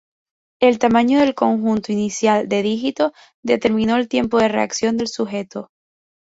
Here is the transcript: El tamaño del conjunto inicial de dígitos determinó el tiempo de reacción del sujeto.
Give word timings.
El 0.59 0.79
tamaño 0.79 1.19
del 1.19 1.35
conjunto 1.35 1.91
inicial 1.91 2.49
de 2.49 2.63
dígitos 2.63 3.11
determinó 3.43 3.97
el 3.97 4.07
tiempo 4.07 4.39
de 4.39 4.47
reacción 4.47 4.97
del 4.97 5.07
sujeto. 5.07 5.69